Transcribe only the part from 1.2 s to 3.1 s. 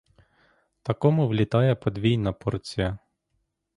влітає подвійна порція.